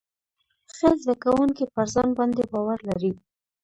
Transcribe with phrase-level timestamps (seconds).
[0.75, 3.11] ښه زده کوونکي پر ځان باندې باور لري.